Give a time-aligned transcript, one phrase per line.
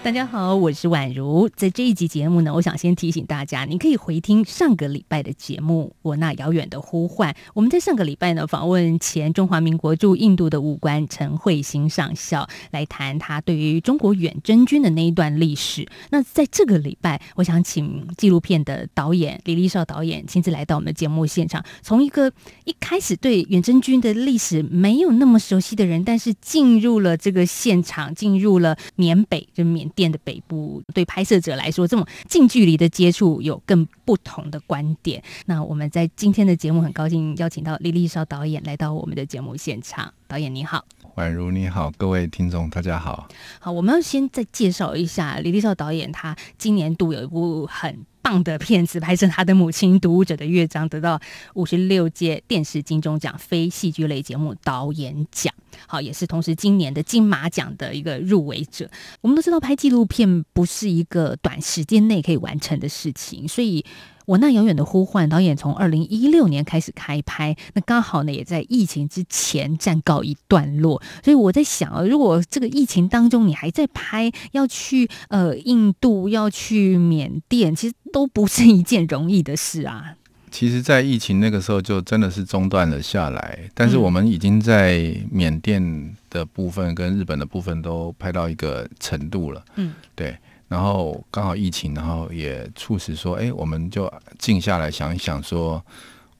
[0.00, 1.50] 大家好，我是宛如。
[1.54, 7.30] 在这一集节目呢，我想先提醒大家，你可以回听上个礼拜的节目《我那遥远的呼唤》。
[7.52, 15.86] 我们在上个礼拜呢，访问前中华民国驻印度的武官陈慧欣上校，来谈他对于中国远征军的那一段历史。
[16.10, 22.32] 那在这个礼拜，我想请纪录片的导演李立少导演亲自来到我们的节目现场，从一个
[22.64, 29.87] 一开始对远征军的历史没有那么熟悉的人，但是进入了这个现场，进入了缅北，就缅。
[29.90, 35.22] 店的北部，对拍摄者来说，这种近距离的接触有更不同的观点。
[35.46, 40.12] 那我们在今天的节目很高兴邀请到李丽少导演来到我们的节目现场。
[40.26, 40.84] 导演你好，
[41.16, 43.28] 宛如你好，各位听众大家好。
[43.60, 48.04] 好，我们要先再介绍一下李丽少导演，他今年度有一部很。
[48.42, 51.20] 的片子拍摄他的母亲《读者的乐章》，得到
[51.54, 55.54] 五十六届电视金钟奖非戏剧类节目导演奖，
[55.86, 58.90] 好，也是同时今年的金马奖的一个入围者。
[59.22, 63.84] 我们都知道，拍纪录片不是一个短时间内可以完成的事情，所以。
[64.28, 71.02] 我那遥远的呼唤，导演从二零一六年开始开拍，那刚好呢也在疫情之前暂告一段落。
[71.24, 80.14] 所以我在想啊，如果这个疫情当中你还在拍，要去呃印度，要去缅甸，其实都不是一件容易的事啊。
[80.50, 89.62] 其实，在疫情那个时候就真的是中断了下来，但是我们已经在缅甸的部分跟日本的部分都拍到一个程度了。
[89.76, 90.36] 嗯，对。
[90.66, 95.82] 然后刚好疫情，然后也促使说，哎，我们就静下来想一想，说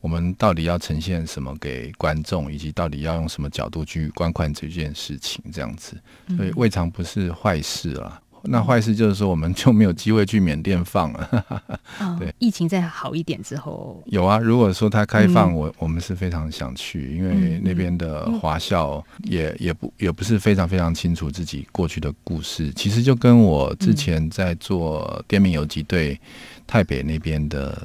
[0.01, 5.99] 我们到底要呈现什么给观众，以及到底要用什么角度去观看这件事情，这样子，
[6.37, 8.21] 所以未尝不是坏事啊。
[8.45, 11.45] 那坏事就是说，我们就没有机会去缅甸放了。
[12.19, 14.39] 对，疫情再好一点之后，有啊。
[14.39, 22.73] 如果说它开放，我我们是非常想去，因为那边的华校也也不也不是非常非常清楚自己过去的故事。
[22.75, 26.19] 其实就跟我之前在做滇缅游击队
[26.67, 27.81] 台北那边的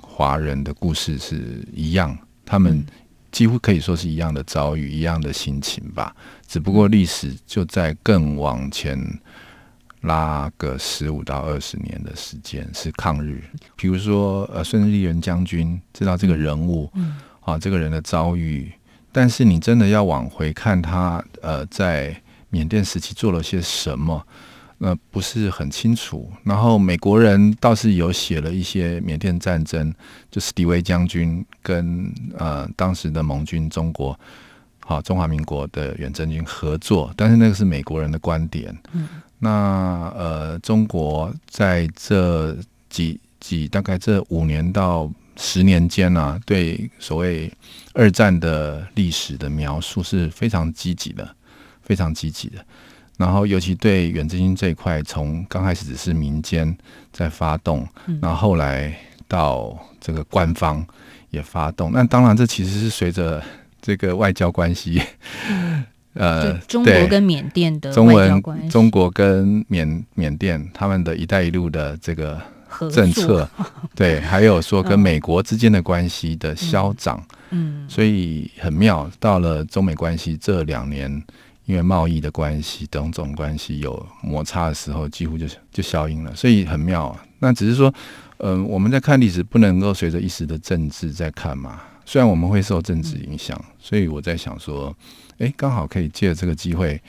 [0.00, 2.84] 华人的故事是一样，他们
[3.30, 6.14] 几乎可以说是一样的遭遇，一样的心情吧。
[6.46, 8.98] 只不过历史就在更往前。
[10.04, 13.42] 拉个十五到二十年的时间是抗日，
[13.76, 18.70] 比如说呃孙立人将军知道这个人物，嗯，啊这个人的遭遇，
[19.10, 22.14] 但是你真的要往回看他呃在
[22.50, 24.24] 缅甸时期做了些什么，
[24.78, 26.30] 那不是很清楚。
[26.44, 29.92] 然后美国人倒是有写了一些缅甸战争，
[30.30, 34.18] 就是迪威将军跟呃当时的盟军中国，
[34.84, 39.08] 好中华民国的远征军合作，但是那个是美国人的观点，嗯。
[39.38, 42.56] 那呃，中国在这
[42.88, 47.52] 几几大概这五年到十年间呢，对所谓
[47.92, 51.28] 二战的历史的描述是非常积极的，
[51.82, 52.64] 非常积极的。
[53.18, 56.74] 然后尤其对远征军这一块，从刚开始只是民间
[57.12, 57.86] 在发动，
[58.22, 58.96] 然后后来
[59.28, 60.84] 到这个官方
[61.28, 61.92] 也发动。
[61.92, 63.42] 那当然，这其实是随着
[63.84, 65.02] 这个外交关系。
[66.14, 72.40] 呃，中国跟缅甸的中文，中国跟缅缅甸他们的一带一路的这个
[72.92, 73.48] 政策，
[73.96, 79.10] 对，还有说跟美国之间的关系的消长，嗯，所以很妙。
[79.18, 81.10] 到了中美关系这两年，
[81.66, 87.08] 因为贸易的关系、等种关系有摩擦的时候，几乎就就消音了，所以很妙。
[87.08, 87.92] 啊那只是说，
[88.38, 91.80] 嗯，我们在看历史，不能够随着一时的政治在看嘛。
[92.04, 94.94] 虽然我们会受政治影响，所以我在想说。
[95.38, 97.02] 哎，刚好可以借这个机会，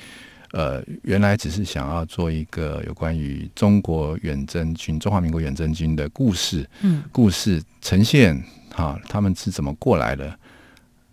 [0.52, 10.36] 呃，原来只是想要做一个有关于中国远征军、中华民国远征军的故事，嗯，故事呈现哈，他们是怎么过来的，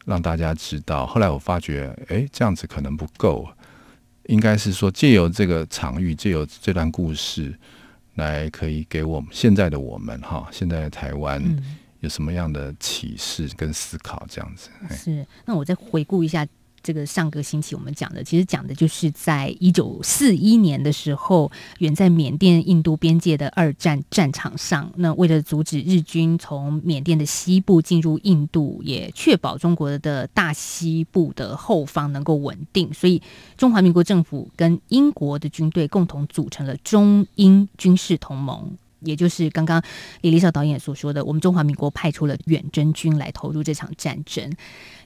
[0.07, 1.07] 让大家知道。
[1.07, 3.47] 后来我发觉，哎，这样子可能不够，
[4.29, 7.55] 应该是说借由这个场域，借由这段故事，
[8.15, 11.43] 来可以给我们现在的我们哈，现在的台湾
[12.03, 14.25] 有什么样的启示跟思考？
[14.31, 15.27] 这样子是。
[15.45, 16.47] 那我再回顾一下。
[16.85, 33.23] 这个上个星期我们讲的，其实讲的就是在一九四一年的时候，远在缅甸印度边界的二战战场上，那为了阻止日军从缅甸的西部进入印度，也确保中国的大西部的后方能够稳定，所以
[33.57, 39.83] 中华民国政府跟英国的军队共同组成了中英军事同盟，也就是刚刚
[40.21, 44.51] 李丽少导演所说的，我们中华民国派出了远征军来投入这场战争。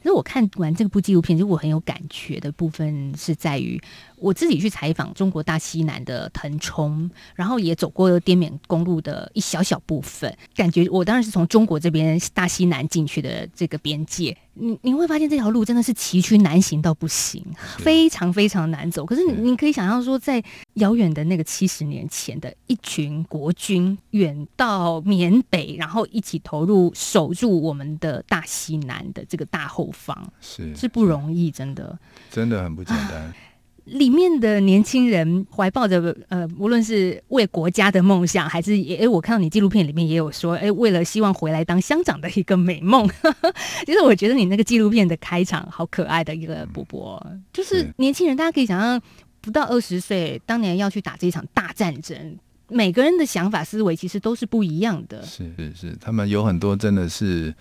[0.06, 3.82] 可是我看完这部纪录片，就我很有感觉的部分是在于。
[4.18, 17.44] 我自己去采访中国大西南的腾冲，然后也走过滇缅公路的一小小部分，感觉我当然是从中国这边大西南进去的这个边界，你你会发现这条路真的是崎岖难行到不行，
[17.76, 19.04] 非常非常难走。
[19.04, 20.42] 可是你可以想象说，在
[20.74, 31.98] 遥远的那个七十年前的一群国军远到缅北，然后一起投入守住我们的大西南的这个大后方，是是不容易，真的，
[32.30, 33.32] 真的很不简单。
[33.86, 43.08] 里面的年轻人怀抱着呃，无论是为国家的梦想，还是也，我看到你纪录片里面也有说，哎，为了希望回来当乡长的一个美梦。
[43.86, 49.00] 其实我觉得你那个纪录片的开场好可爱的一个波波，就是年轻人，大家可以想象，
[49.40, 52.36] 不到二十岁，当年要去打这一场大战争，
[52.68, 55.22] 每个人的想法思维其实都是不一样的。
[55.24, 57.54] 是是是，他们有很多真的是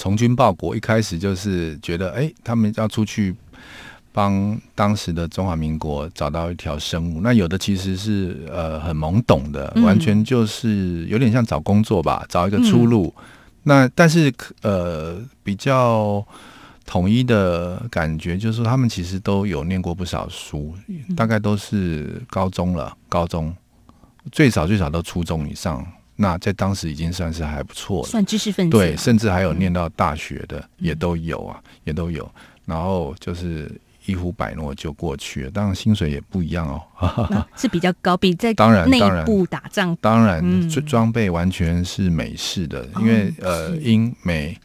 [0.00, 3.36] 从军报国，一开始就是觉得，哎，他们要出去。
[4.12, 13.14] 帮当时的中华民国找到一条生路，那有的其实是呃很懵懂的，完全就是有点像找工作吧，找一个出路。
[13.62, 14.32] 那但是
[14.62, 16.26] 呃比较
[16.84, 20.74] 统一的感觉就是说，他们其实都有念过不少书，
[21.16, 23.54] 大概都是高中了，高中
[24.32, 25.86] 最少最少都初中以上。
[26.20, 28.76] 那在当时已经算是还不错了，算知识分子。
[28.76, 32.30] 对，甚至还有念到大学的也都有啊，也都有。
[32.66, 33.70] 然后就是。
[34.06, 44.58] 一呼百诺就过去了，当然薪水也不一样哦，是比较高，比在 当然内部打仗，当然装装备完全是美式的，因为呃英美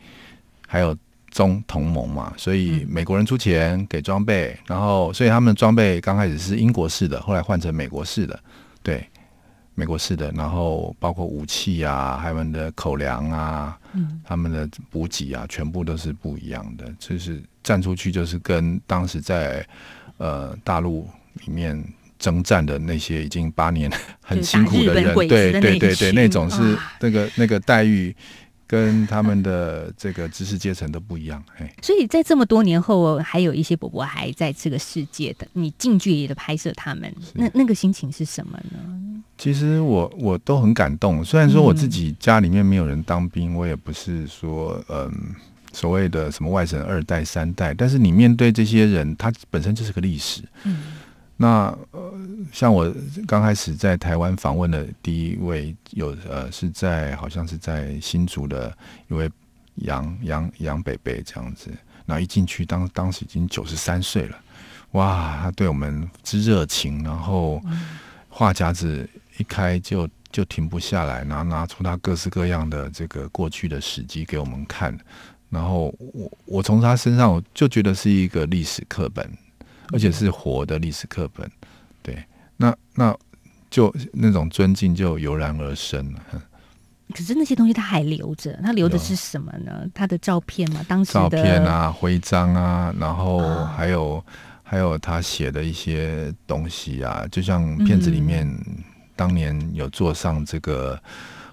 [0.66, 0.98] 还有
[1.30, 8.40] 中同盟嘛，所以美国人出钱给装备，然后所以他们装备刚开始是英国式的，后来换成美国式的，
[8.82, 9.06] 对。
[9.76, 13.78] 美国式的，然后包括武器啊，他们的口粮啊，
[14.24, 16.92] 他们的补给啊，全部都是不一样的。
[16.98, 19.66] 就是站出去，就是跟当时在
[20.18, 21.08] 呃大陆
[21.46, 21.82] 里面
[22.18, 23.92] 征战的那些已经八年
[24.22, 28.16] 很辛苦的人，对对对对，那种是那个那个待遇。
[28.68, 38.80] 跟他们的这个知识阶层都不一样，哎，所以在这么多年后，还有一些伯伯还在这个世界的，你近距离的拍摄他们，那那个心情是什么呢？
[39.38, 45.12] 其实我我都很感动，虽然说我自己家里面没有人当兵，我也不是说嗯
[45.72, 50.78] 所谓的什么外省二代三代，但是你面对这些人，他本身就是个历史，嗯。
[51.38, 52.14] 那呃，
[52.54, 52.90] 像我
[53.28, 58.76] 刚开始在台湾访问的第一位有呃，是在好像是在新竹的
[59.10, 59.30] 一位
[59.76, 61.70] 杨杨杨北北这样子，
[62.06, 64.40] 然后一进去当当时已经九十三岁了，
[64.92, 67.62] 哇，他对我们之热情，然后
[68.30, 74.98] 话匣子一开就就停不下来，然后拿出他各式各样的这个过去的史迹给我们看，
[75.50, 79.30] 然后我我从他身上我就觉得是一个历史课本。
[79.92, 81.50] 而且是活的历史课本，
[82.02, 82.24] 对，
[82.58, 83.16] 那那
[83.70, 86.22] 就那种尊敬就油然而生了。
[87.14, 89.86] 可是那些东西他还留着，他留的是什么呢？
[89.94, 90.84] 他的照片嘛？
[90.88, 94.24] 当时的照片啊，徽章啊，然后还有
[94.64, 98.52] 还有他写的一些东西啊，就像片子里面
[99.16, 101.00] 当年有坐上这个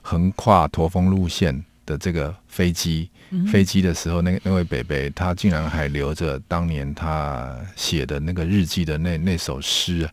[0.00, 3.08] 横跨驼峰路线的这个飞机。
[3.50, 10.06] 飞机的时候，那那位北北他竟然还留着当年他写的那个日记的那那首诗，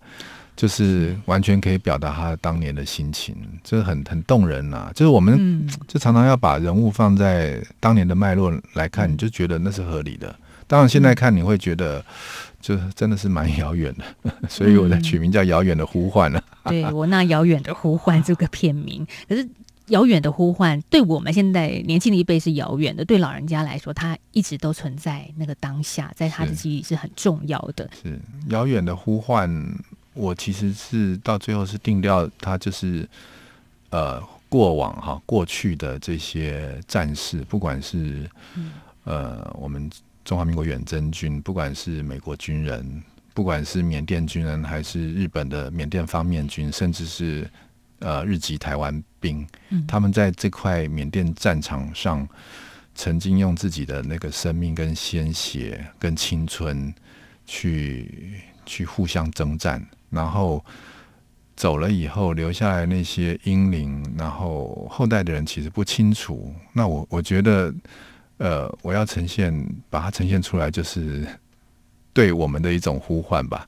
[0.56, 4.90] 就是完全可以表达他当年的心情，就是很很动人呐。
[4.96, 10.34] 就是我们就常常要把人物放在当年的脉络来看，你就觉得那是合理的。
[10.66, 12.02] 当然现在看你会觉得，
[12.62, 16.42] 就真的是蛮遥远的， 所以我的取名叫《遥远的呼唤》 了。
[16.64, 19.46] 对我那遥远的呼唤这个片名，可是。
[19.90, 27.90] 遥远的呼唤，对我们现在年轻的一辈是遥远的，对老人家来说，他一直都存在那个当下，在他的记忆是很重要的。
[28.02, 28.20] 是
[28.50, 29.50] 遥远的呼唤，
[30.14, 33.08] 我其实是到最后是定调，他就是
[33.90, 38.30] 呃过往哈过去的这些战士，不管是
[39.04, 39.90] 呃我们
[40.24, 43.04] 中华民国远征军，不管是美国军人，
[43.34, 47.50] 不管是缅甸军人，还是日本的缅甸方面军，甚至是。
[48.00, 49.46] 呃，日籍台湾兵，
[49.88, 52.28] 他们在这块缅甸战场上，
[52.96, 56.94] 曾经用自己的那个生命、跟鲜血、跟青春，
[57.46, 60.64] 去去互相征战，然后
[61.58, 66.54] 走了以后留下来那些英灵，然后后代的人其实不清楚。
[66.72, 67.74] 那我我觉得，
[68.38, 69.54] 呃，我要呈现，
[69.90, 71.28] 把它呈现出来，就是
[72.14, 73.68] 对我们的一种呼唤吧。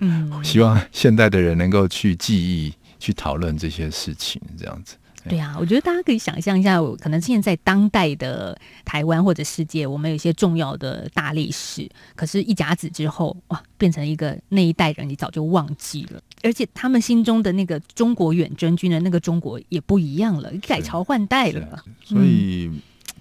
[0.00, 2.74] 嗯， 希望现代的人能够去记忆。
[3.00, 4.94] 去讨论这些事情，这样子。
[5.28, 21.84] 对啊，我觉得大家可以想象一下，可能现在当代的台湾或者世界，我们有一些重要的大历史，可是，一甲子之后，哇，变成一个那一代人你早就忘记了，而且他们心中的那个中国远征军的那个中国也不一样了，改朝换代了。
[22.02, 22.70] 所以，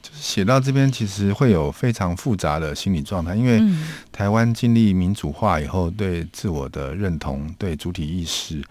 [0.01, 3.61] 就是写到这边，其实会有非常复杂的心理状态，因为
[4.13, 8.63] 台湾经历民主化以后，对自我的认同、对主体意识。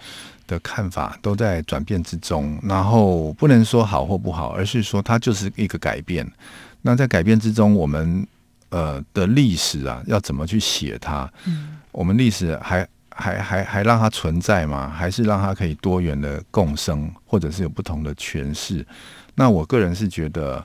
[0.49, 6.29] 的看法都在转变之中，然后不能说好或不好，而是说它就是一个改变。
[6.83, 8.27] 那在改变之中，我们
[8.71, 11.31] 呃的历史啊，要怎么去写它？
[11.45, 14.89] 嗯，我们历史还还还还让它存在吗？
[14.89, 18.85] 还是让它可以多元的共生，或者是有不同的诠释？
[19.37, 20.65] 那我个人是觉得，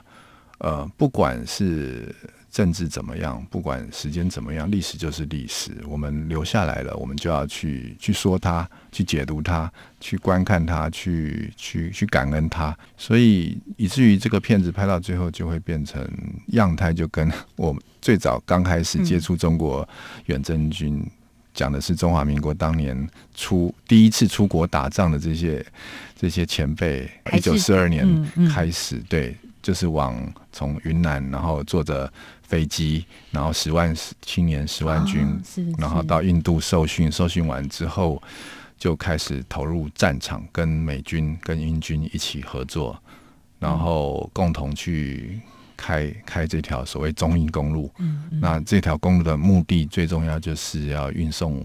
[0.58, 2.12] 呃，不管是。
[2.54, 3.44] 政治怎么样？
[3.50, 5.72] 不管时间怎么样，历史就是历史。
[5.88, 9.68] 我们留下来了，我们就要去去说它，去解读它，
[9.98, 12.72] 去观看它，去去去感恩它。
[12.96, 16.08] 所以以至于这个片子拍到最后，就会变成
[16.52, 19.86] 样态，就跟 我最早刚开始接触中国
[20.26, 21.04] 远征军，
[21.54, 22.96] 讲的是中华民国当年
[23.34, 25.66] 出第一次出国打仗的这些
[26.16, 28.06] 这些前辈，一九四二年
[28.48, 30.16] 开始，对，就是往
[30.52, 32.08] 从云南，然后坐着。
[32.54, 33.92] 飞机，然后十万
[34.22, 35.26] 青年十万军，
[35.76, 38.22] 然后到印度受训，受训完之后
[38.78, 42.96] 就开始投入战场，跟美军、跟英军一起合作，
[43.58, 45.40] 然后共同去
[45.76, 47.90] 开开这条所谓中印公路。
[48.40, 51.60] 那这条公路的目的最重要就是要运送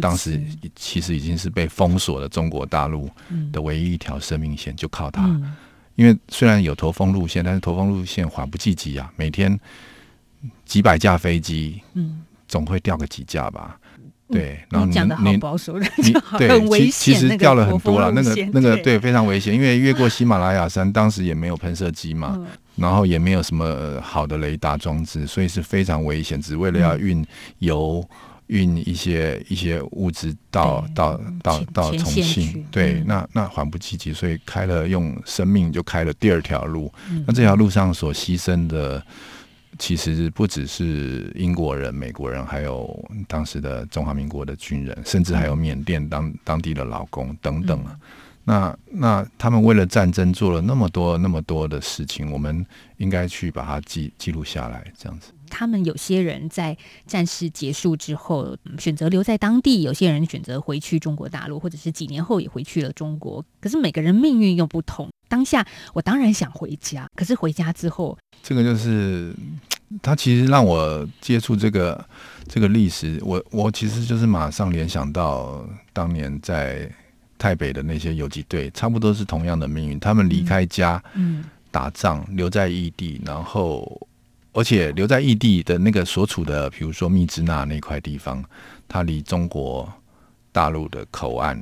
[0.00, 0.42] 当时
[0.74, 3.08] 其实已经是被封锁的中国大陆
[3.52, 5.24] 的唯一一条生命线，就靠它。
[5.94, 9.56] 因为虽然有驼峰路线，但是驼峰路线缓不济急啊，每天。
[10.64, 13.78] 几百架飞机，嗯，总会掉个几架吧？
[14.28, 18.10] 对，然后你讲的好保守，你 对，其实掉了很多了。
[18.12, 22.40] 那个那个对，非常危险，因为越过喜马拉雅山，当时也没有喷射机嘛，
[22.76, 26.40] 然后也没有什么好的雷达装置，所以是非常危险。
[26.40, 27.22] 只为了要运
[27.58, 28.02] 油、
[28.46, 36.90] 运一些一些物资到到到到重庆，对，那那缓不积极，所以开了用生命就开了第二条路。
[37.26, 39.04] 那这条路上所牺牲的。
[39.78, 47.98] 其实不只是英国人、美国人，还有当时的中华民国的军人，甚至还有缅甸当当地的劳工等等啊。
[48.44, 55.32] 那那他们为了战争做了那么多那么多的事情，我们应该去把它记记录下来，这样子。
[55.52, 56.74] 他们有些人在
[57.06, 63.44] 战事结束之后选择留在当地，有些人选择回去中国大陆，或者是几年后也回去了中国。
[63.60, 65.10] 可是每个人命运又不同。
[65.28, 69.34] 当下我当然想回家，可是回家之后，这个就是
[70.00, 72.02] 他其实让我接触这个
[72.48, 76.90] 这个历史，我我其实就是马上联想到当年在
[77.38, 80.00] 台北的那些游击队，差不多是同样的命运。
[80.00, 84.06] 他们离开家，嗯，打仗留在异地，然后
[84.52, 88.44] 而且留在异地的那个所处的，比如说密支那那块地方，
[88.86, 89.90] 它离中国
[90.52, 91.58] 大陆的口岸，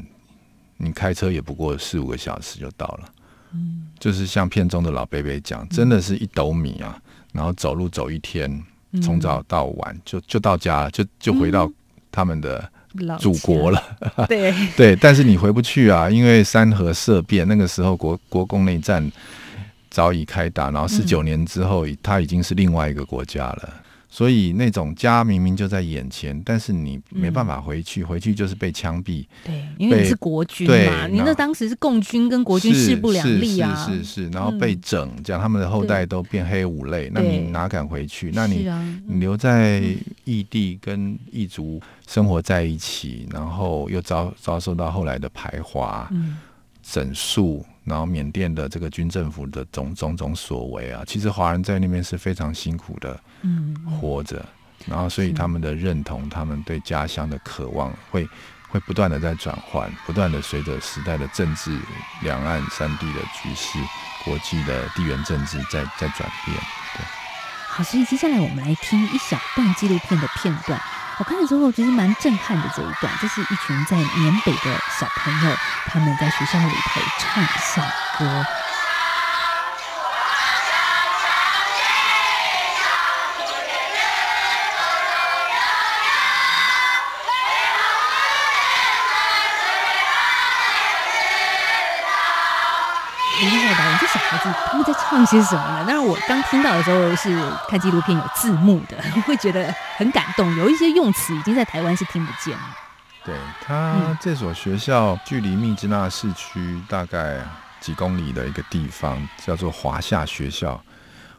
[0.76, 3.09] 你开车也不过四五个小时就到了。
[3.52, 7.00] 嗯，就是像片中的老贝贝讲，真的是一斗米啊，
[7.32, 8.62] 然后走路走一天，
[9.02, 11.70] 从早到晚就就到家了，就就回到
[12.11, 12.68] 他们的
[13.18, 13.82] 祖国了。
[14.28, 19.09] 对对，但是你回不去啊，因为山河色变，那个时候国国共内战
[19.90, 23.75] 早已开打，然后四九年之后，他已经是另外一个国家了。
[24.12, 29.25] 所以那种家明明就在眼前，但是你没办法回去，回去就是被枪毙。
[29.44, 33.87] 对，因为你是国军嘛，你那当时是共军跟国军势不两立啊。
[33.87, 38.32] 是是是，然后被整，讲他们的后代都变黑五类，那你哪敢回去？
[38.35, 38.68] 那你
[39.06, 39.80] 你留在
[40.25, 46.11] 异地跟异族生活在一起，然后又遭遭受到后来的排华、
[46.82, 47.64] 整肃。
[47.90, 54.47] 然后缅甸的这个军政府的种种种所为啊，其实华人在那边是非常辛苦的，嗯，活着。
[54.87, 58.26] 然后所以他们的认同，他们对家乡的渴望，会
[58.68, 61.76] 会不断的在转换，不断的随着时代的政治、
[62.23, 63.78] 两岸三地的局势、
[64.25, 66.56] 国际的地缘政治在在转变。
[66.97, 67.04] 对，
[67.68, 70.80] 好，所以接下来我们来听一小段纪录片的片段。
[71.20, 72.66] 我看了之后，觉得蛮震撼的。
[72.74, 75.54] 这一段，就是一群在缅北的小朋友，
[75.86, 77.82] 他们在学校里头唱校
[78.18, 78.46] 歌。
[95.20, 95.84] 他们在唱些什么呢？
[95.86, 98.96] 当然，我刚听到的时候是看纪录片有字幕的，
[99.26, 100.54] 会觉得很感动。
[100.56, 102.76] 有一些用词已经在台湾是听不见了。
[103.24, 107.38] 对他这所学校距离密支那市区大概
[107.80, 110.80] 几公里的一个地方，叫做华夏学校。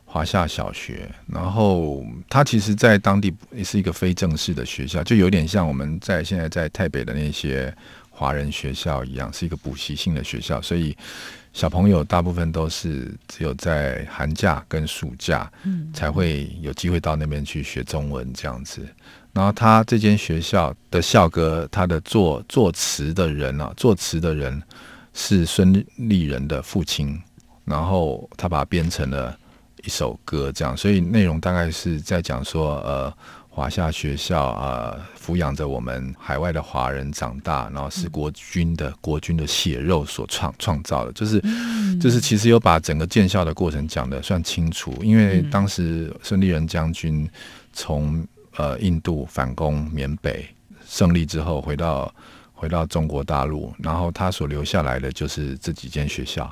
[0.05, 7.73] 华夏小学，然后它其实，在当地也是一个非正式的学校，就有点像我们在现在在台北的那些
[8.11, 10.95] 华人学校一样，是一个补习性的学校，所以
[11.53, 18.87] 小朋友大部分都是只有在寒假跟暑假，嗯，才会有机会到那边去学中文这样子。
[19.33, 24.61] 然后他这间学校的校歌，他的作作词的人啊，作词的人
[25.13, 27.19] 是孙立人的父亲，
[27.65, 29.35] 然后他把它编成了。
[29.83, 33.11] 一首歌这样，所以内容大概是在讲说，呃，
[33.53, 41.43] 华夏学校啊，抚养着我们海外的华人长大，然后是国军的国军的血肉所创创造的，就是
[41.99, 47.29] 就是其实有把整个建校的过程讲的算清楚，因为当时孙立人将军
[47.73, 50.47] 从呃印度反攻缅北
[50.87, 52.15] 胜利之后，回到
[52.53, 56.51] 回到中国大陆，然后他所留下来的就是这几间学校。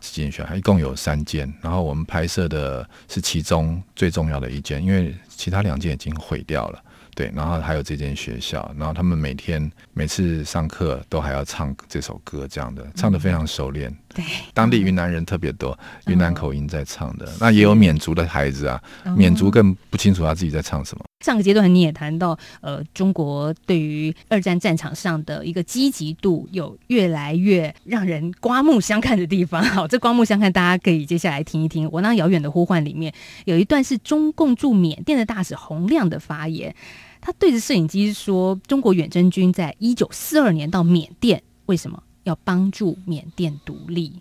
[0.00, 6.82] 这间学校一共有三间，然后我们拍摄的是其中最重要的一间，因为其他两间已经毁掉了。
[7.14, 13.94] 对，然后还有这间学校，然后他们每天每次上课都还要唱这首歌，这样的唱的非常熟练。
[14.14, 14.24] 对，
[14.54, 17.30] 当地云南人特别多，云南口音在唱的。
[17.38, 18.82] 那也有缅族的孩子啊，
[19.14, 21.04] 缅族更不清楚他自己在唱什么。
[21.22, 29.62] 上个阶段你也谈到，呃，中国对于二战战场上的一个积极度有越来越让人刮目相看的地方。
[29.64, 31.88] 好，这刮目相看，大家可以接下来听一听。
[31.90, 33.14] 我那遥远的呼唤里面
[33.44, 36.74] 有一段是中共驻缅甸的大使洪亮的发言。
[37.20, 44.20] 他对着摄影机说：“中国远征军在一九四二年到缅甸，为什么要帮助缅甸独立？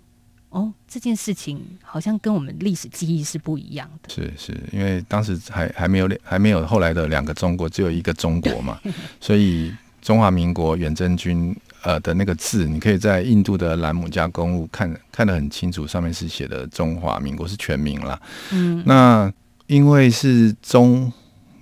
[0.51, 4.10] 哦，这件事情好像跟我们历史记忆是不一样的。
[4.10, 8.79] 是是，因为当时还还没有两，还没有后来的两个中国，只有一个中国嘛，
[9.20, 18.22] 所以中华民国远征军呃的那个字，你可以在印度的兰姆加公路看看得很清楚，上面是写的中华民国是全名啦。
[18.51, 19.34] 嗯，那
[19.65, 21.12] 因为是中。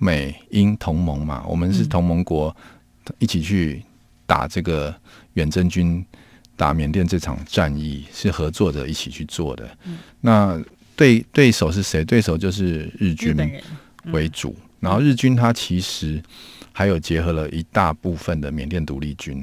[0.02, 2.56] 美英同盟嘛，我们是同盟国，
[3.18, 3.84] 一起去
[4.24, 4.94] 打这个
[5.34, 6.02] 远征军，
[6.60, 9.66] 打缅甸这场战役是合作者，一起去做的。
[10.20, 10.62] 那
[10.94, 12.04] 对对手是谁？
[12.04, 13.34] 对手就是日军
[14.12, 14.54] 为主。
[14.78, 16.22] 然后日军他其实
[16.70, 19.42] 还有结合了一大部分的缅甸独立军。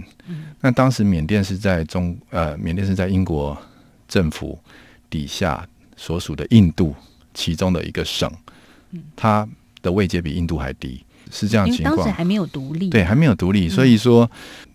[0.62, 3.58] 那当时缅甸是在中呃，缅甸是在英国
[4.08, 4.60] 政府
[5.10, 6.96] 底下所属的印度
[7.34, 8.32] 其中的一个省。
[9.16, 9.50] 它。
[9.84, 11.96] 的位阶比印度还低，是这样情况。
[11.96, 14.30] 当时还没有独立，对，还没有独立，所以说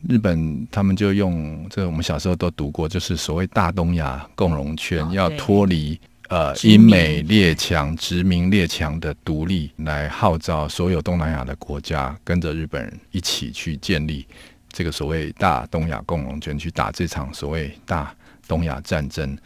[0.09, 14.27] 日本他们就用这个，我们小时候都读过，就是所谓大东亚共荣圈，要脱离呃英美列强殖民列强的独立，来号召所有东南亚的国家跟着日本人一起去建立
[14.71, 18.15] 这个所谓大东亚共荣圈，去打这场所谓大
[18.47, 19.37] 东亚战争，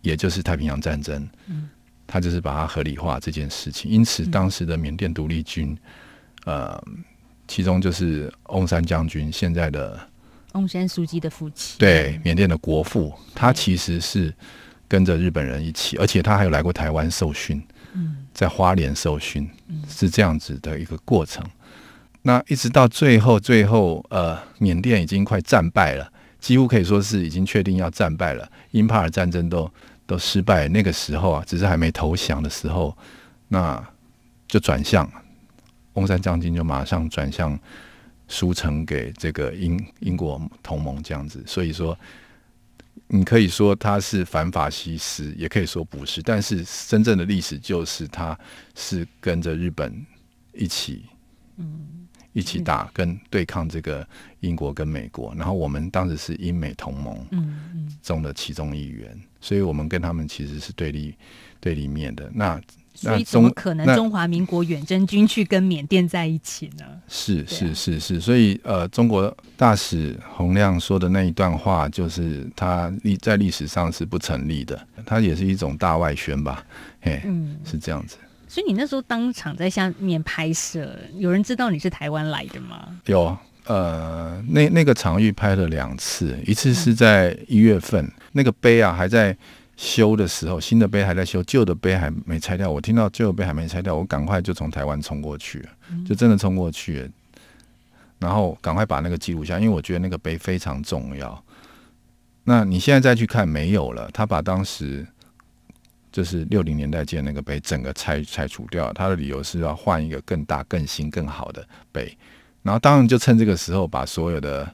[0.00, 1.28] 也就是太平洋战争。
[1.48, 1.68] 嗯。
[2.04, 5.74] 他就是把它合理化这件事情，因此当时的缅甸独立军，
[6.44, 6.82] 呃，
[7.46, 9.98] 其中就是翁山将军，现在的
[10.52, 14.34] 翁山书记的父亲，对，缅甸的国父，他其实是
[14.88, 17.62] 跟着日本人一起，而且他还有来过台湾受训，
[18.34, 19.48] 在花莲受训，
[19.88, 21.44] 是这样子的一个过程。
[22.22, 29.70] 那一直到最后，最后，呃，缅甸已经快战败了，几乎可以说是已经确定要战败了，英帕尔战争都。
[30.04, 32.94] 都失败，那个时候啊，只是还没投降的时候，
[33.48, 33.82] 那
[34.48, 35.10] 就转向，
[35.94, 37.58] 翁山将军就马上转向
[38.28, 41.98] 书城给这个英英国同盟这样子，所以说
[43.08, 48.38] 你可以说他是反法西斯，也可以说不是，但是真正的历史就是他
[48.74, 50.04] 是跟着日本
[50.52, 51.04] 一起，
[51.56, 51.98] 嗯。
[52.34, 54.08] 一起打跟对抗这个
[54.40, 57.28] 英国跟美国，然后我们当时是英美同盟
[58.02, 61.14] 中的其中一员，所以我们跟他们其实是对立
[61.60, 62.30] 对立面的。
[62.32, 62.58] 那
[62.94, 66.84] 所以怎么可能中华民国远征军去跟缅甸在一起呢？
[67.08, 76.64] 是是是是，所以呃，中国大使洪亮说的那一段话，就是他历在历史上是不成立的，他也是一种大外宣吧？
[77.00, 78.16] 嘿，嗯是这样子。
[78.46, 82.86] 所以你那时候当场在下面拍摄，有人知道你是台湾来的吗？
[83.06, 89.34] 有，呃，那那个场域拍了两次，一次是在一月份，那个碑啊还在
[89.82, 92.70] 修的时候，新的碑还在修，旧的碑还没拆掉。
[92.70, 95.68] 我听到旧的碑还没拆掉，我赶快就从台湾冲过去，
[96.06, 97.10] 就真的冲过去，
[98.20, 101.44] 然后赶快把那个记录下，因为我觉得那个碑非常重要。
[102.44, 105.04] 那你现在再去看，没有了，他把当时。
[106.12, 108.92] 就是六零年代建那个碑，整个拆拆除掉。
[108.92, 112.14] 他的理由是要换一个更大、更新、更好的碑。
[112.62, 114.70] 然后当然就趁这个时候，把所有的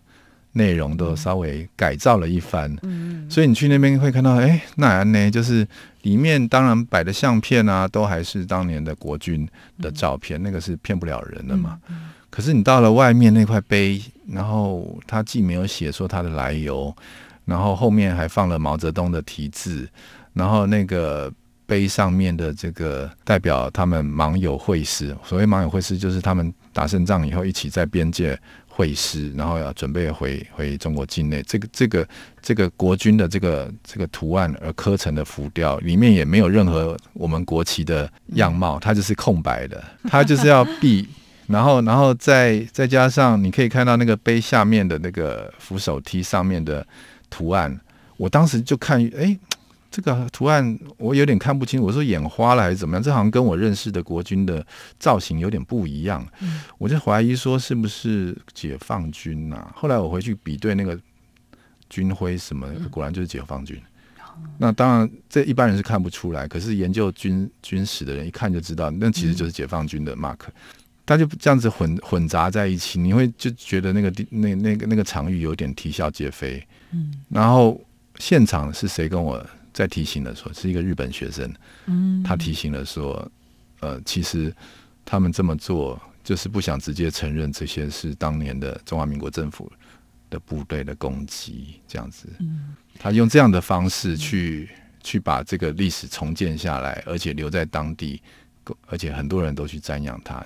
[0.58, 2.76] 内容都稍微改造了一番。
[2.82, 5.66] 嗯，所以你去那边会看到，哎，那安呢，就是
[6.02, 9.48] 里面当然摆的相片啊，都还是当年的国军
[9.80, 11.78] 的照片，那个是骗不了人的嘛。
[12.28, 16.94] 可是你到了外面那块碑，然后他既没有写说它的来由，
[17.46, 19.88] 然后后面还放了毛泽东的题字，
[20.34, 21.32] 然后那个
[21.66, 28.38] 碑上面的这个代表他们芒友会师，所谓芒友会师就是他们打胜仗以后一起在边界
[28.78, 31.42] 会师，然后要准备回回中国境内。
[31.42, 32.08] 这个这个
[32.40, 41.08] 这个国军的这个这个图案而刻成的浮雕，里面也没有任何我们国旗的样貌，它就是空白的， 它就是要避。
[41.48, 46.86] 然后，然后再再加上，你可以看到那个碑下面的那个扶手梯上面的
[47.28, 47.76] 图案。
[48.16, 49.36] 我当时就看，哎，
[49.98, 53.02] 这个图案我有点看不清，我说眼花了还是怎么样？
[53.02, 54.64] 这好像跟我认识的国军的
[54.96, 56.24] 造型有点不一样。
[56.78, 59.68] 我就怀疑说是不是解放军呐？
[59.74, 60.96] 后来我回去比对那个
[61.90, 63.76] 军徽什么，果然就是解放军。
[64.56, 70.38] 那当然，这一般人是看不出来，可是研究军军史的人一看就知道，那其实就是解放军的 mark。
[71.04, 76.64] 他就这样子混混杂在一起，你会就觉得那个地那那个那个场域有点啼笑皆非。
[76.92, 77.80] 嗯，然后
[78.18, 79.44] 现场是谁跟我
[79.78, 80.34] 在提醒的？
[80.34, 81.48] 说是一个日本学生。
[81.86, 83.30] 嗯，他提醒了说，
[83.78, 84.52] 呃，其实
[85.04, 89.70] 他们这么做就是不想直接承认这些是当年的中华民国政府
[90.28, 92.28] 的部队的攻击，这样子。
[92.40, 94.68] 嗯，他用这样的方式去
[95.00, 98.20] 去把这个历史重建下来，而且留在当地，
[98.88, 100.44] 而且很多人都去瞻仰他。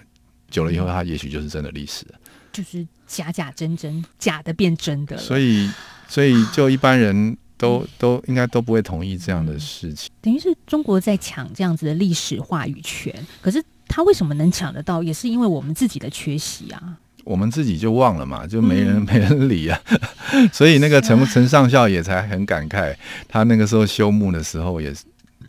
[0.51, 2.05] 久了以后，它也许就是真的历史，
[2.53, 5.17] 就是假假真真，假的变真的。
[5.17, 5.71] 所以，
[6.07, 10.11] 所以就一般人都都应该都不会同意这样的事情。
[10.21, 15.01] 等于是中国在抢这样子的历史话语权，可是他为什么能抢得到？
[15.01, 16.99] 也是因为我们自己的缺席啊。
[17.23, 19.81] 我们自己就忘了嘛，就没人 没人理啊。
[20.53, 22.93] 所以那个陈陈上校也才很感慨，
[23.29, 25.05] 他那个时候修墓的时候，也是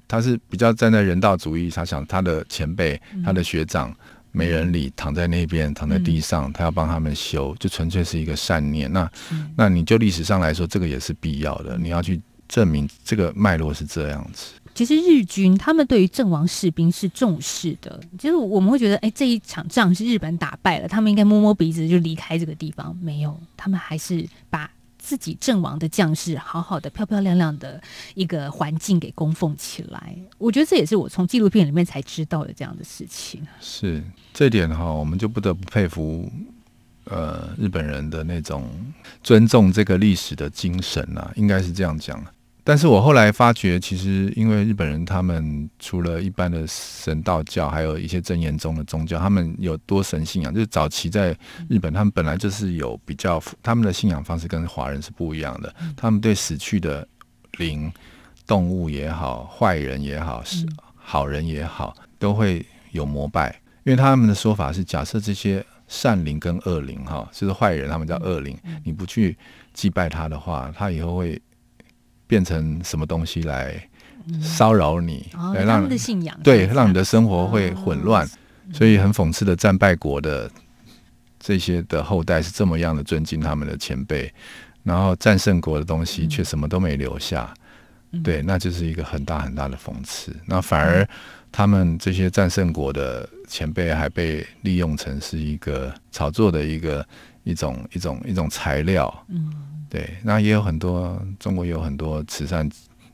[0.07, 3.91] 他是比较站在人道主义，他想他的前辈，他的学长。
[4.33, 8.91] 没人理，躺在那边，躺在地上，他要帮他们修，就纯粹是一个善念。
[8.91, 9.09] 那，
[9.55, 11.77] 那你就历史上来说，这个也是必要的。
[11.77, 12.19] 你要去
[12.49, 14.53] 证明这个脉络是这样子。
[14.73, 22.97] 其实日军他们对于阵亡士兵是重视的，其实我们会觉得，哎，这一场仗是日本打败了，他们应该摸摸鼻子就离开这个地方。
[22.99, 24.69] 没有，他们还是把。
[25.03, 27.79] 自己阵亡的将士，好好的、漂漂亮亮的
[28.15, 33.45] 一个环境给供奉起来，我觉得这也是我从纪录片里面才知道的这样的事情。
[33.59, 34.01] 是
[34.33, 36.31] 这点哈，我们就不得不佩服
[37.03, 38.69] 呃日本人的那种
[39.21, 42.23] 尊重这个历史的精神啊，应该是这样讲。
[42.65, 50.53] 但是我后来发觉，其实因为日本人他们除了一般的神道教，还有一些真言宗的宗教，他们有多神信仰。
[50.53, 55.75] 就是早期在日本，他们本来就是有比较，他们的信仰方式跟华人是不一样的。
[55.97, 57.05] 他们对死去的
[57.57, 57.91] 灵、
[58.47, 63.59] 动物也好，坏人也好，是好人也好，都会有膜拜。
[63.83, 69.37] 因为他们的说法是，假设这些善灵跟恶灵，哈，就是坏人，他们叫恶灵，你不去
[69.73, 71.41] 祭拜他的话，他以后会。
[72.33, 73.79] 变成什么东西来
[74.41, 75.29] 骚扰你？
[75.53, 78.27] 来让的信仰对，让你的生活会混乱。
[78.73, 80.49] 所以很讽刺的，战败国的
[81.39, 84.33] 这些的后代是这么样的尊敬他们的前辈，
[84.81, 87.53] 然后战胜国的东西却什么都没留下。
[88.23, 90.35] 对，那就是一个很大很大的讽刺。
[90.47, 91.07] 那反而
[91.51, 97.05] 他们这些战胜国的前辈还被利用成是一个炒作的一个
[97.43, 99.25] 一种一种一种材料。
[99.27, 99.53] 嗯。
[99.93, 102.67] 对，那也有很多中国有很多慈善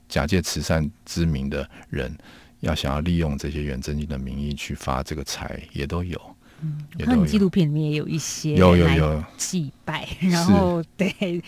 [0.08, 2.18] 假借慈善之名的人，
[2.62, 6.18] 要想要利用这些远征军的名义去发这个财，也都有。
[6.62, 11.44] 嗯，看你纪录片里面也有一些有有有祭拜， 然后对。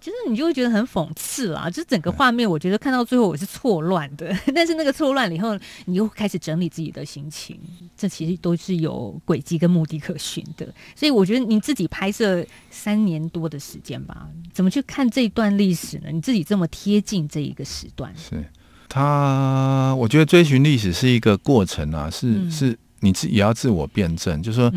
[0.00, 4.34] 就是你就会觉得很讽刺啦，就整个画面，我觉得看到最后我是错乱的。
[4.54, 7.60] 但是那个错乱了以后，你又开始整理自己的心情，
[7.96, 10.66] 这其实都是有轨迹跟目的可循的。
[10.96, 16.08] 所以我觉得你自己拍摄三年多的时间吧，怎么去看这一段历史呢？
[16.10, 18.44] 你自己这么贴近这一个时段，是
[18.88, 24.72] 他，我觉得追寻历史是一个过程啊，是是，你自也要自我辩证，就是说。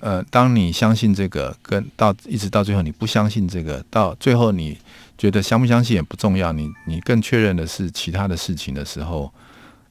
[0.00, 4.76] 呃，当你相信这个，跟到一直到最后你不相信这个，到最后你
[5.16, 9.32] 觉得相不相信也不重要，你你更确认的是其他的事情的时候，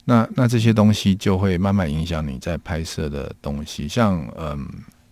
[0.05, 3.87] 那那这些东西就会慢慢影响你在拍摄的东西。
[3.87, 4.67] 像嗯，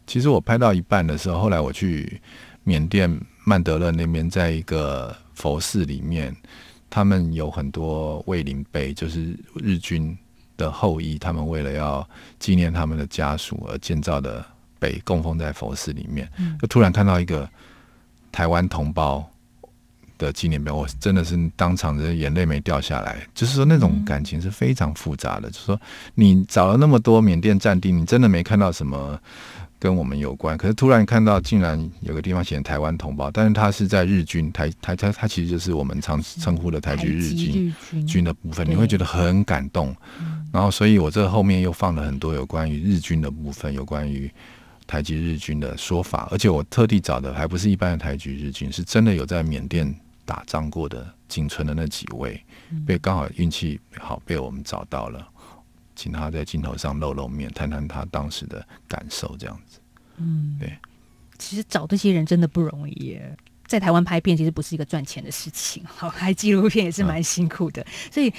[0.06, 2.22] 其实我拍到一半的时候，后来我去
[2.64, 6.36] 缅甸曼德勒那边，在一个佛寺里面，
[6.90, 10.16] 他们有很多卫灵碑，就是日军
[10.56, 14.46] 的后裔，他们为了要纪念他们的家属而建造的。
[14.84, 17.50] 被供奉在佛寺里面，就突然看到一个
[18.34, 19.26] 台湾同胞
[20.18, 23.26] 的纪念碑，我真的是当场的眼泪没掉下来。
[23.34, 25.50] 就是说那种感情是非常复杂的。
[25.50, 25.80] 就是说
[26.16, 29.18] 你找了那么多缅甸战地，你真的没看到什么。
[29.80, 37.76] 跟我们有关，可是突然看到竟然有个地方写台湾同胞，但是他是在日军台台他，他其实就是我们常称呼的台籍日军
[38.08, 39.94] 军的部分，你会觉得很感动。
[40.54, 44.32] 然后，所以我这后面又放了很多有关于日军的部分，有关于
[44.86, 49.94] 台籍日军的说法，而且我特地找的还不是一般的台籍日军，是真的有在缅甸
[50.26, 52.44] 打仗过的仅存的那几位，
[52.86, 55.28] 被刚好运气好被我们找到了。
[55.96, 59.80] 请他在镜头上露露面，谈谈他当时的感受，这样子。
[60.18, 60.76] 嗯，对。
[61.38, 63.20] 其实找这些人真的不容易，
[63.68, 67.86] 在台湾拍片其实不是一个赚钱的事情， 好拍纪录片也是蛮辛苦的。
[68.12, 68.34] 所以，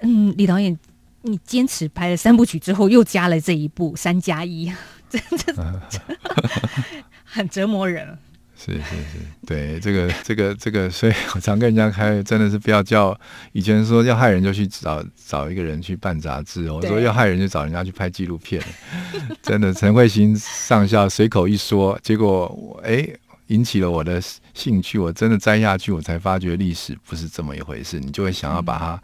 [0.00, 0.78] 嗯，李导演，
[1.22, 4.70] 你坚持拍了三部曲之后，又加了这一部三加一，
[5.12, 5.72] 真的
[7.24, 8.18] 很折磨人。
[8.54, 13.18] 是是是，对这个这个这个，所以我常跟人家开，真的是不要叫
[13.50, 18.62] 以前说要害人就去找找一个人去办杂志，我说要害人就找人家去拍纪录片。
[19.42, 23.04] 真的，陈慧欣上校随口一说，结果哎
[23.48, 24.22] 引起了我的
[24.54, 29.02] 兴趣，我真的摘下去，我才发觉历史不是这么一回事，你就会想要把它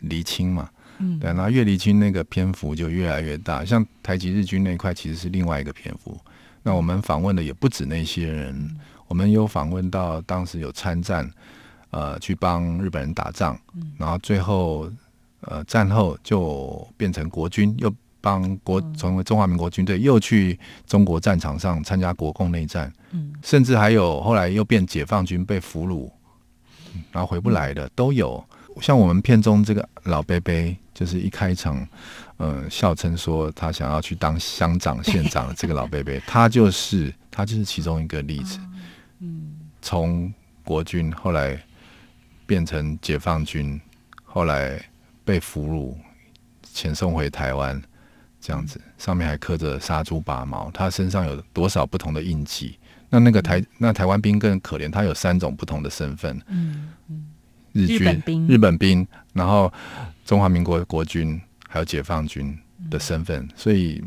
[0.00, 0.68] 厘清嘛。
[0.68, 0.79] 嗯，
[1.20, 6.18] 对，然后越厘清那个篇幅就越来越大，像台籍日军那块其实是另外一个篇幅。
[6.62, 8.76] 那我们访问的也不止那些人。
[9.08, 11.28] 我们有访问到当时有参战，
[11.90, 13.58] 呃，去帮日本人打仗，
[13.98, 14.88] 然后最后
[15.40, 26.08] 呃战后就变成国军，又帮国成为中华民国军队，又去中国战场上参加国共内战，嗯，甚至还有后来又变解放军被俘虏，
[27.10, 28.44] 然后回不来的都有。
[28.80, 31.86] 像我们片中这个老贝贝，就是一开场，
[32.36, 38.58] 呃，笑称说他想要去当乡长、县长的这个老贝贝， 他就是他就是其中一个例子。
[39.18, 40.32] 嗯，从
[40.64, 41.60] 国军后来
[42.46, 43.80] 变成解放军，
[44.24, 44.82] 后来
[45.24, 45.94] 被俘虏，
[46.74, 47.80] 遣送回台湾，
[48.40, 52.78] 这样子，上面还刻着杀猪拔毛，他身上有多少不同的印记？
[53.12, 57.26] 那那个台那台湾兵更可怜，他有三种不同的身份，嗯嗯，
[57.72, 59.72] 日军兵、日本兵，然后
[60.24, 62.56] 中华民国国军，还有解放军
[62.90, 64.02] 的身份，所以。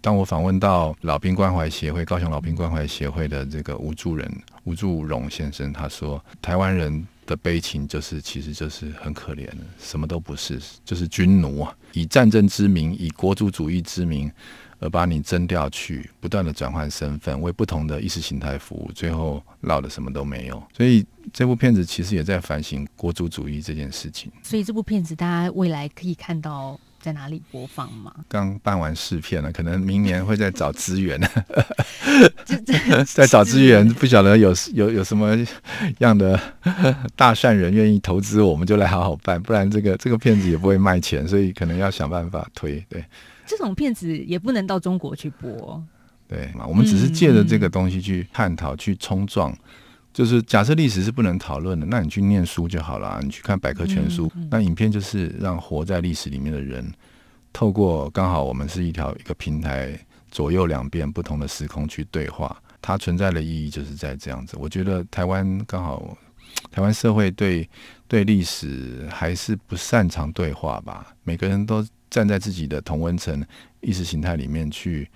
[0.00, 4.30] 当我访问到老兵关怀协会、高雄老兵关怀协会的这个吴助人
[4.62, 11.76] 吴助荣先生，他说：“台湾人的悲情就是，其实就是很可怜的，什么都不是，就是军奴啊！
[11.94, 14.30] 以战争之名，以国主主义之名，
[14.78, 20.62] 而把你征调去，不断的转换身份，为不同的意识形态服务，最后落的什么都没有。
[20.76, 24.30] 所以这部片子其实也在反省国主主义这件事情。
[24.42, 28.12] 所以这部片子，大家未来可以看到。”在哪里播放吗？
[28.28, 31.18] 刚办完试片了，可能明年会再找资源。
[33.14, 35.38] 在 找资源，不晓得有有有什么
[35.98, 36.38] 样的
[37.14, 39.40] 大善人愿意投资，我们就来好好办。
[39.40, 42.84] 不然这个这个片子也不会卖钱，所以可能要想办法推。
[42.88, 43.02] 对，
[43.48, 45.82] 这种片子也不能到中国去播。
[46.28, 46.66] 对嘛？
[46.66, 49.56] 我们只是借着这个东西去探讨、去冲撞。
[50.12, 54.30] 就是假设历史是不能讨论的，那你去念书就好了，你去看百科全书。
[54.50, 56.92] 那影片就是让活在历史里面的人，
[57.52, 59.98] 透过刚好我们是一条一个平台，
[60.30, 64.56] 左右两边不同的时空去对话，它存在的意义就是在这样子。
[64.58, 66.18] 我觉得台湾刚好，
[66.70, 67.68] 台湾社会对
[68.08, 73.44] 对历史还是不擅长对话吧，每个人都站在自己的同温层
[73.80, 75.08] 意识形态里面去。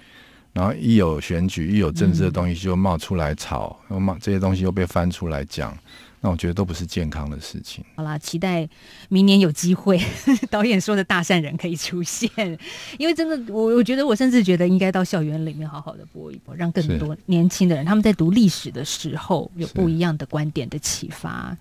[0.55, 5.75] 然后一有选举，一有政治的东西就冒出来吵，然后冒这些东西又被翻出来讲，
[6.21, 7.83] 那我觉得都不是健康的事情。
[7.95, 8.69] 好啦，期待
[9.09, 9.99] 明年有机会，
[10.51, 12.29] 导演说的大善人可以出现，
[12.99, 21.57] 因为真的，我我觉得我甚至觉得应该到校园里面好好的播一播，让更多年轻的人他们在读历史的时候有不一样的观点的启发。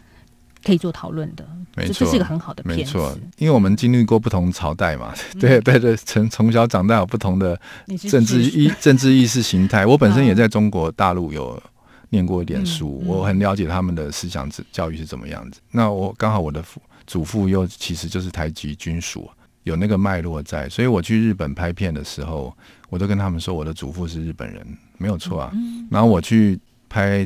[0.63, 7.60] 可以做讨论的，没错，这是一个很好的没错，因为我们经历过不同朝代嘛，对对对，从从小长大有不同的
[8.10, 9.86] 政治意政治意识形态。
[9.86, 11.62] 我本身也在中国大陆有
[12.10, 15.60] 念过一点书，我很了解他们的思想教育是怎么样子。
[15.71, 19.30] 那我刚好我的父祖父又其实就是台籍军属，
[19.63, 22.56] 有那个脉络在，所以我去日本拍片的时候，
[22.89, 24.65] 我都跟他们说我的祖父是日本人，
[24.97, 25.52] 没有错啊。
[25.89, 26.60] 然后我去。
[26.91, 27.25] 拍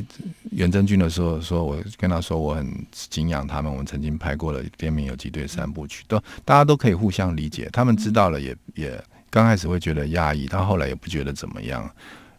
[0.52, 3.70] 远征军的时候，说我跟他说我很敬仰他们。
[3.70, 7.68] 我们曾经拍过了《滇缅游击队》三部曲，都大家都可以互相理解。
[7.72, 11.90] 他们知道了，也也刚开始会觉得压抑，到后来也不觉得怎么样，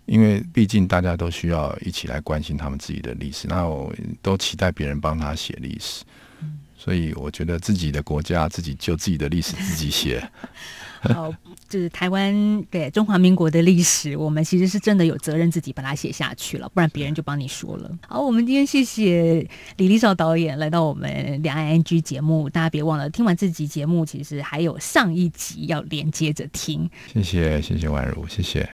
[0.05, 3.45] 因为毕竟大家都需要一起来关心他们自己的历史。
[3.49, 6.05] 那我都期待别人帮他写历史，
[6.77, 10.23] 所以我觉得自己的国家自己就自己的历史自己写。
[10.99, 11.31] 好，
[11.69, 12.33] 就是台湾
[12.71, 17.89] 对中华民国的历史，我们其实是真的有责任自己把它写下去了，不然别人就帮你说了。
[18.07, 26.89] 好，我们今天谢谢李立少导演来到我们两岸 NG 节目，大家别忘了听完这集节目，其实还有上一集要连接着听。
[27.13, 28.65] 谢谢，谢谢宛如，谢谢。